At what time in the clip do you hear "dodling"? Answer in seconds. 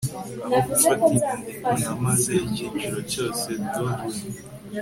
3.73-4.27